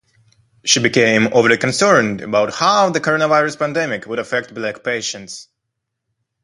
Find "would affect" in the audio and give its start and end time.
4.07-4.51